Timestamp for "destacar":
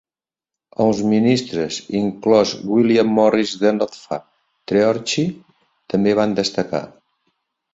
6.41-6.83